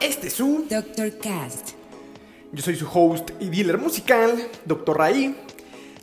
[0.00, 0.66] Este su.
[0.68, 1.18] Dr.
[1.18, 1.70] Cast.
[2.52, 4.96] Yo soy su host y dealer musical, Dr.
[4.96, 5.36] Raí,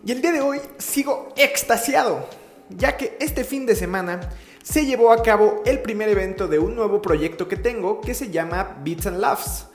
[0.06, 2.30] y el día de hoy sigo extasiado,
[2.70, 4.22] ya que este fin de semana
[4.64, 8.30] se llevó a cabo el primer evento de un nuevo proyecto que tengo que se
[8.30, 9.66] llama Beats and Laughs,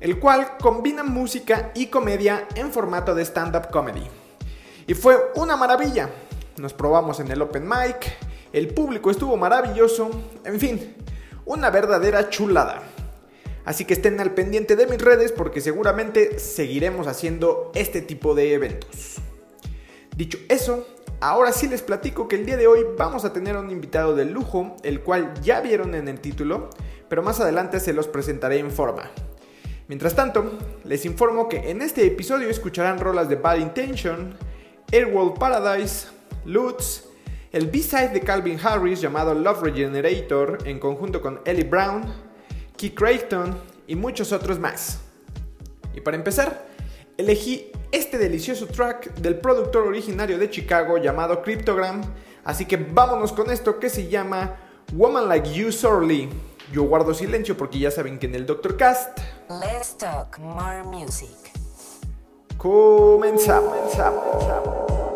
[0.00, 4.06] el cual combina música y comedia en formato de stand-up comedy.
[4.86, 6.08] Y fue una maravilla.
[6.56, 8.16] Nos probamos en el open mic,
[8.52, 10.10] el público estuvo maravilloso,
[10.44, 10.96] en fin,
[11.44, 12.82] una verdadera chulada.
[13.68, 18.54] Así que estén al pendiente de mis redes porque seguramente seguiremos haciendo este tipo de
[18.54, 19.16] eventos.
[20.16, 20.88] Dicho eso,
[21.20, 24.24] ahora sí les platico que el día de hoy vamos a tener un invitado de
[24.24, 26.70] lujo, el cual ya vieron en el título,
[27.10, 29.10] pero más adelante se los presentaré en forma.
[29.86, 34.34] Mientras tanto, les informo que en este episodio escucharán rolas de Bad Intention,
[34.90, 36.06] Airworld Paradise,
[36.46, 37.04] Lutz,
[37.52, 42.27] el B-side de Calvin Harris llamado Love Regenerator en conjunto con Ellie Brown,
[42.78, 45.00] Keith Creighton y muchos otros más.
[45.94, 46.66] Y para empezar,
[47.16, 52.02] elegí este delicioso track del productor originario de Chicago llamado Cryptogram,
[52.44, 54.56] así que vámonos con esto que se llama
[54.92, 56.28] Woman Like You Sorely.
[56.72, 61.28] Yo guardo silencio porque ya saben que en el Doctor Cast Let's talk more music.
[62.58, 63.72] comenzamos.
[63.72, 64.90] comenzamos.
[64.92, 65.07] Ooh,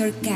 [0.00, 0.29] Dr.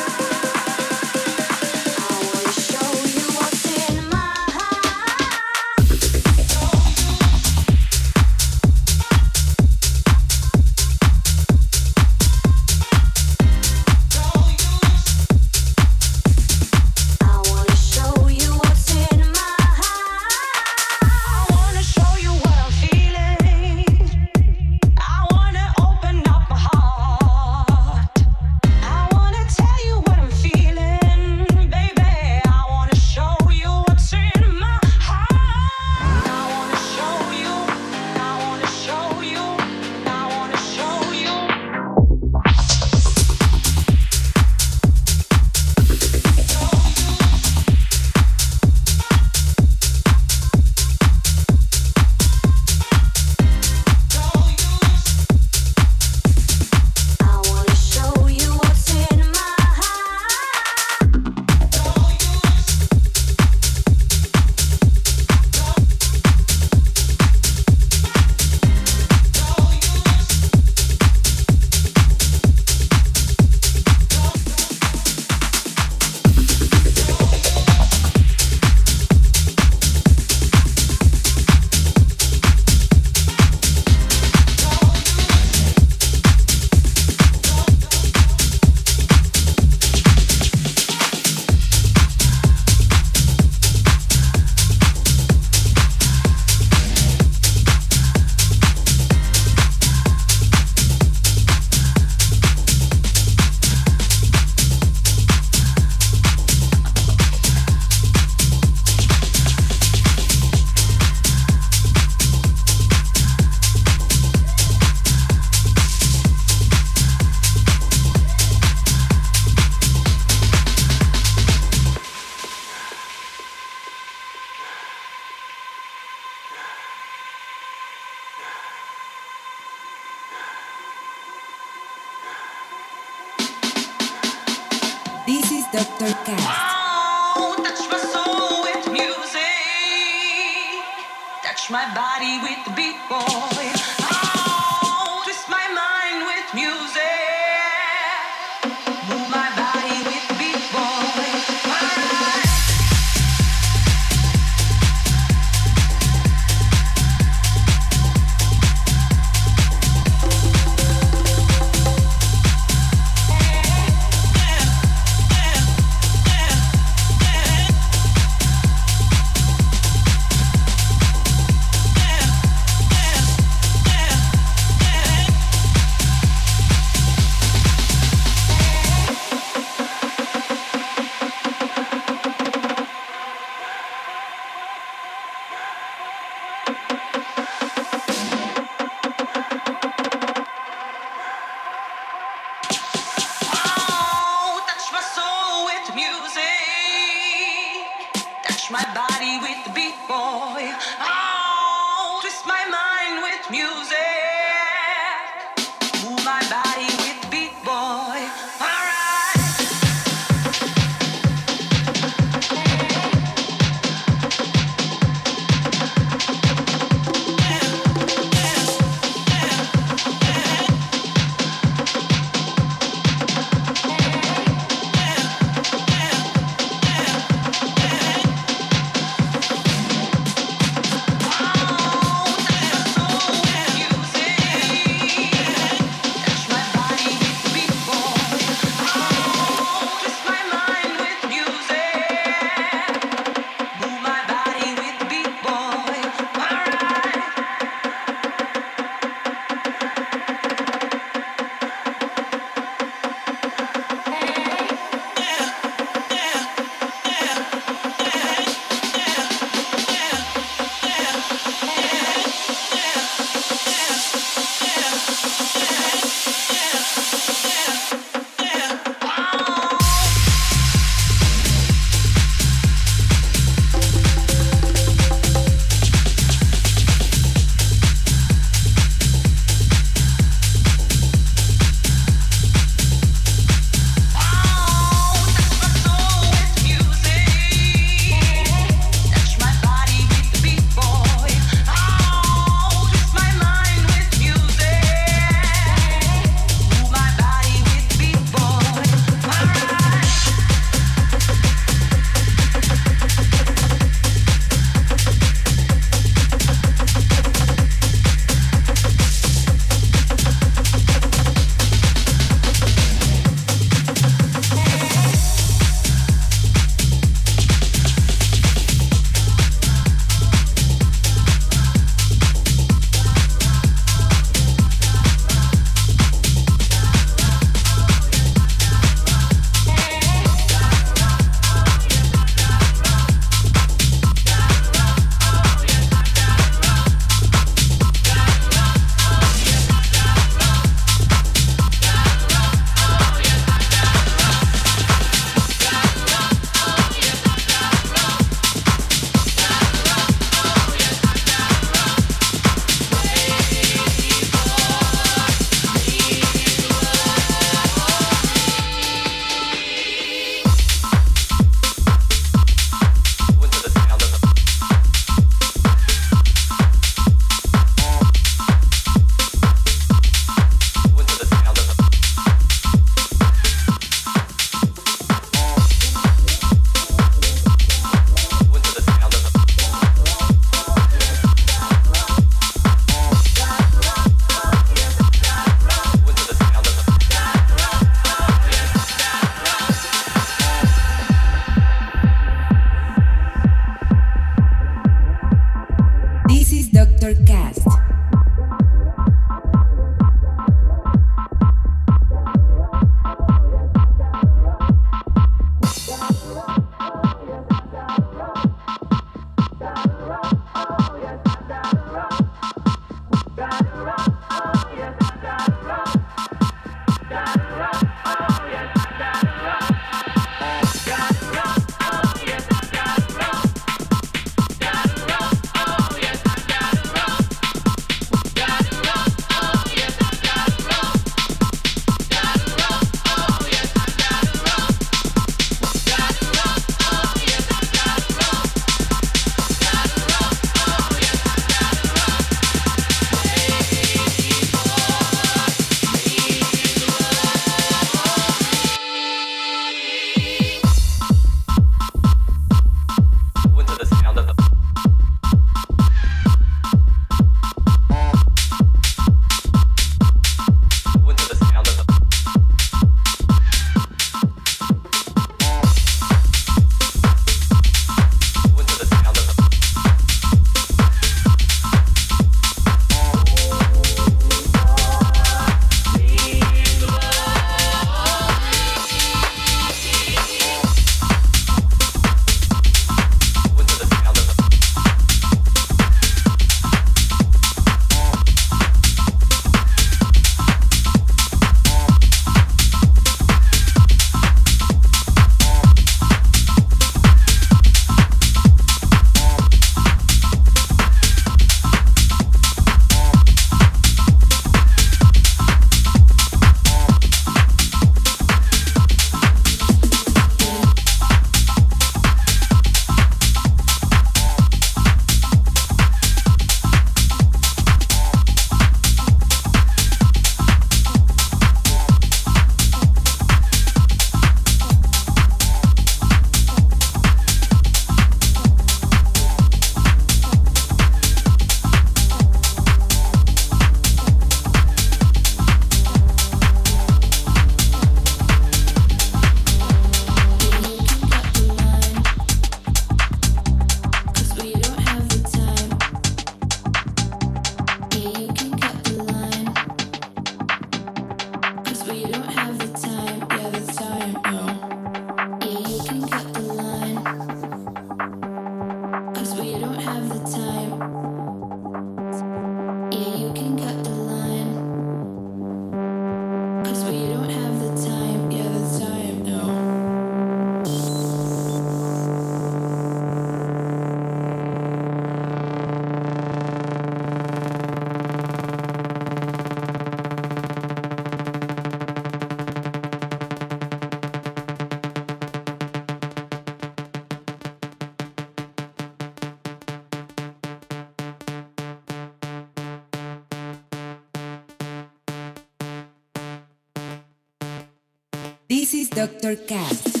[598.51, 599.37] This is Dr.
[599.47, 600.00] Cast.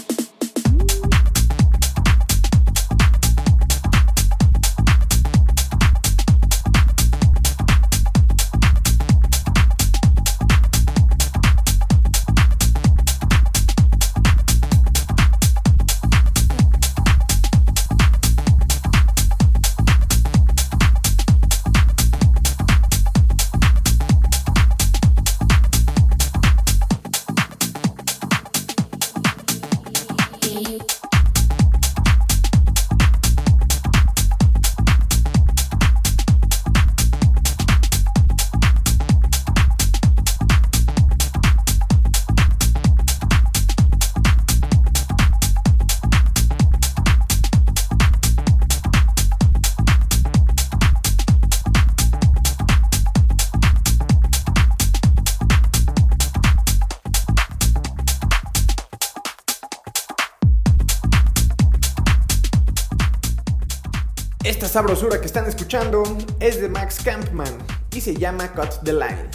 [66.41, 67.47] Es de Max Campman
[67.95, 69.29] y se llama Cut the Line,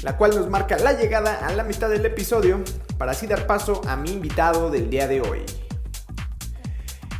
[0.00, 2.62] la cual nos marca la llegada a la mitad del episodio
[2.96, 5.42] para así dar paso a mi invitado del día de hoy.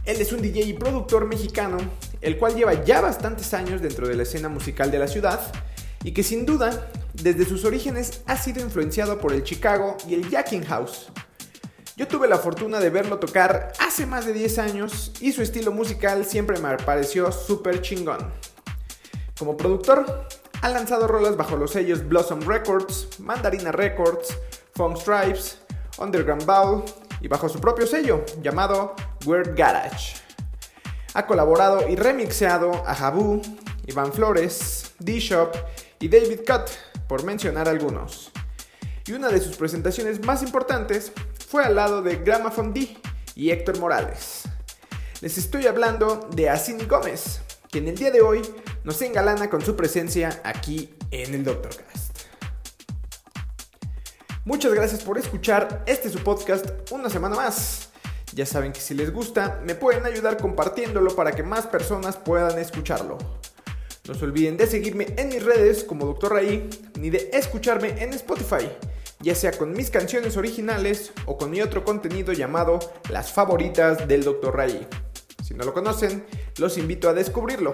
[0.07, 1.77] Él es un DJ y productor mexicano,
[2.23, 5.39] el cual lleva ya bastantes años dentro de la escena musical de la ciudad
[6.03, 10.31] y que sin duda, desde sus orígenes ha sido influenciado por el Chicago y el
[10.31, 11.13] Jacking House.
[11.99, 15.73] Yo tuve la fortuna de verlo tocar hace más de 10 años y su estilo
[15.73, 18.46] musical siempre me pareció súper chingón.
[19.39, 20.27] Como productor,
[20.63, 24.37] ha lanzado rolas bajo los sellos Blossom Records, Mandarina Records,
[24.75, 25.59] Funk Stripes,
[25.99, 26.83] Underground Bowl
[27.21, 28.95] y bajo su propio sello llamado
[29.27, 30.17] Weird Garage.
[31.13, 33.43] Ha colaborado y remixeado a Jabu,
[33.87, 35.55] Iván Flores, D-Shop
[36.01, 36.71] y David Cut,
[37.07, 38.33] por mencionar algunos.
[39.07, 41.13] Y una de sus presentaciones más importantes
[41.49, 42.97] fue al lado de Gramophone D
[43.35, 44.43] y Héctor Morales.
[45.21, 48.43] Les estoy hablando de Asini Gómez, que en el día de hoy
[48.85, 52.21] nos engalana con su presencia aquí en el Doctor Cast.
[54.45, 57.91] Muchas gracias por escuchar este su podcast una semana más.
[58.33, 62.59] Ya saben que si les gusta, me pueden ayudar compartiéndolo para que más personas puedan
[62.59, 63.19] escucharlo.
[64.07, 66.35] No se olviden de seguirme en mis redes como Dr.
[66.35, 68.71] Raí, ni de escucharme en Spotify,
[69.21, 74.23] ya sea con mis canciones originales o con mi otro contenido llamado Las favoritas del
[74.23, 74.55] Dr.
[74.55, 74.87] Raí.
[75.47, 77.71] Si no lo conocen, los invito a descubrirlo.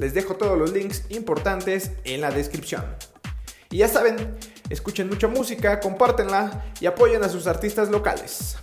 [0.00, 2.84] Les dejo todos los links importantes en la descripción.
[3.70, 4.36] Y ya saben,
[4.70, 8.56] escuchen mucha música, compártenla y apoyen a sus artistas locales.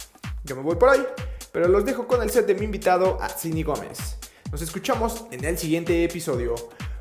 [0.43, 1.05] Yo me voy por hoy,
[1.53, 4.17] pero los dejo con el set de mi invitado, Atsini Gómez.
[4.51, 6.55] Nos escuchamos en el siguiente episodio.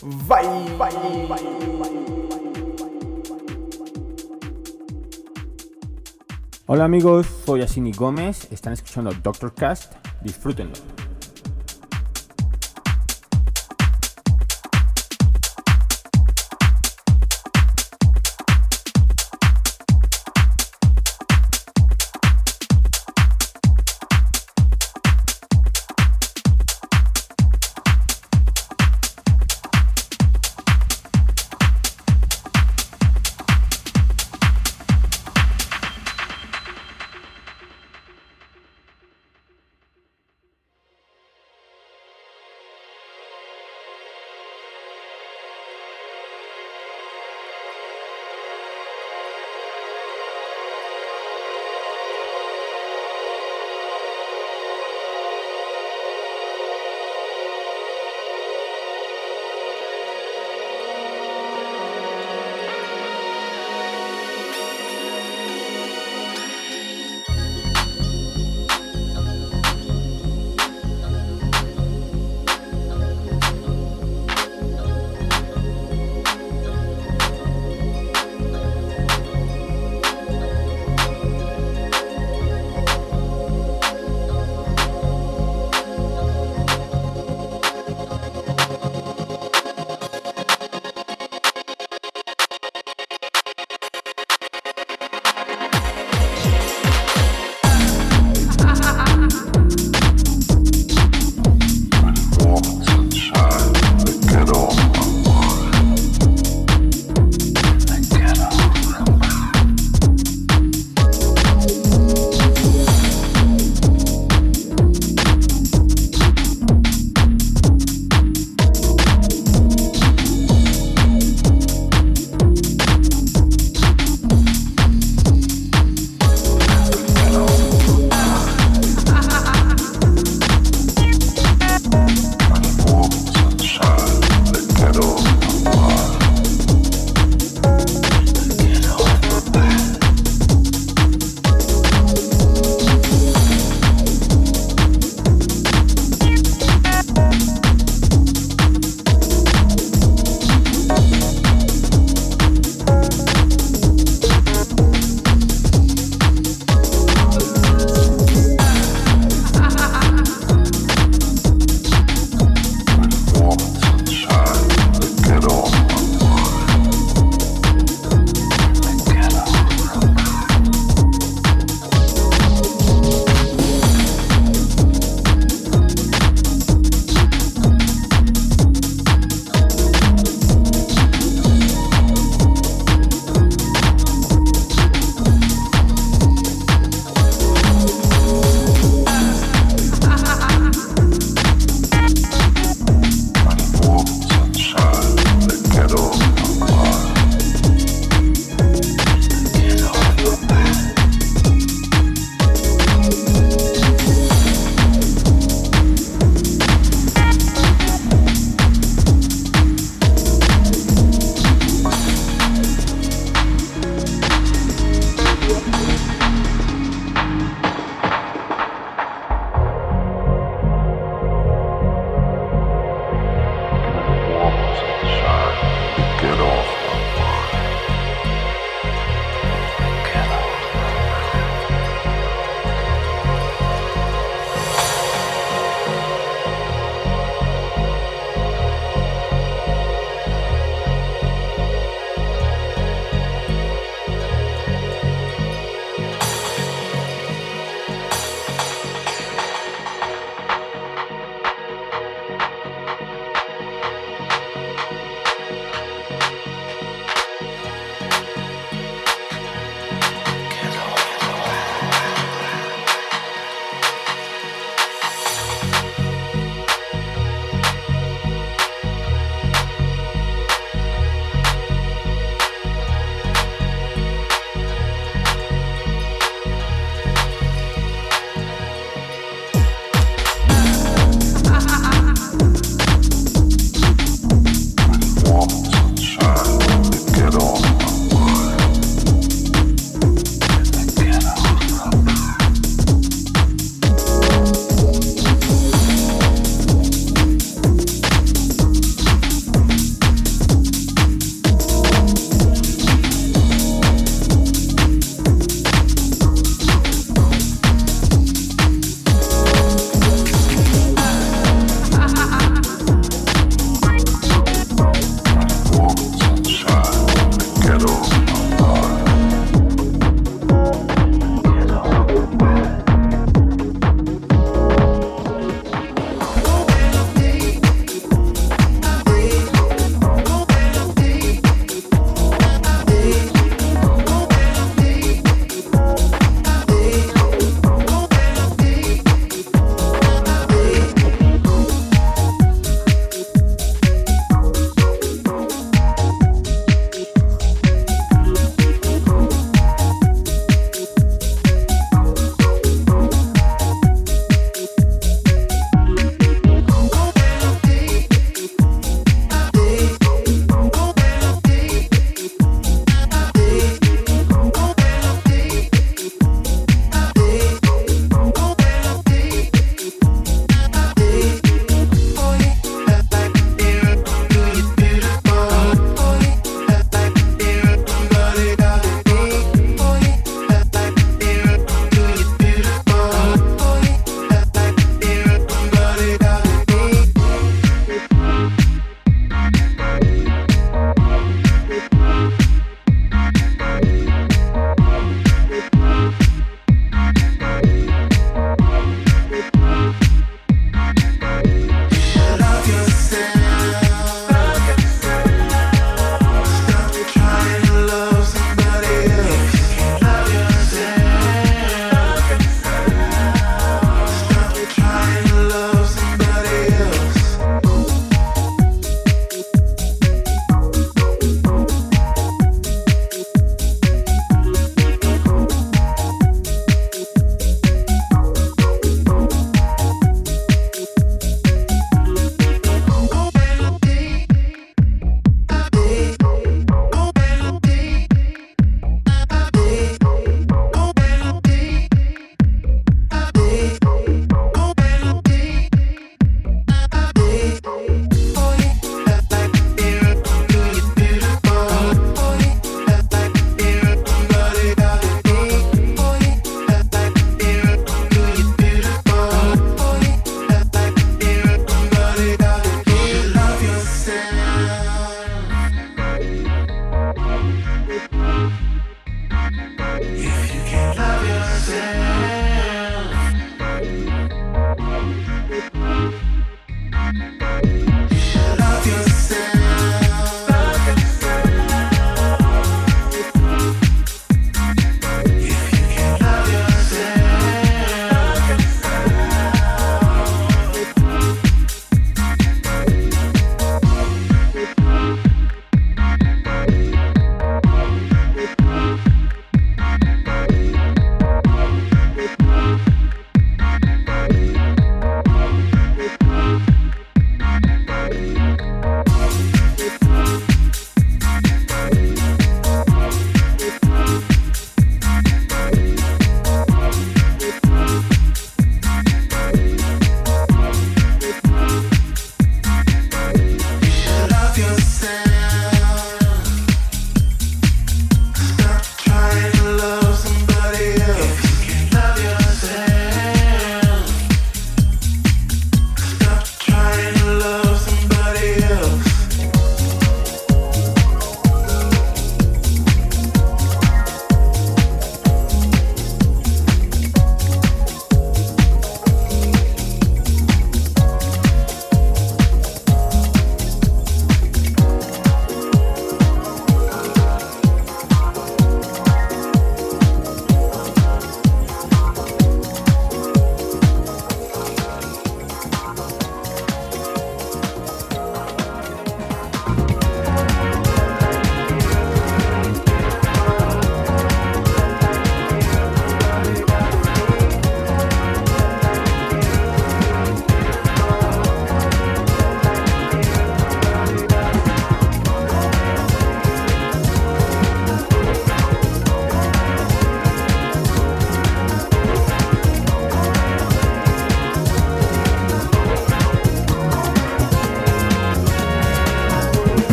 [0.00, 1.92] Bye, bye, bye.
[6.64, 11.01] Hola amigos, soy Asini Gómez, están escuchando Doctor Cast, disfrútenlo.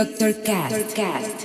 [0.00, 0.70] Doctor Cat.
[0.70, 1.39] Doctor Cat.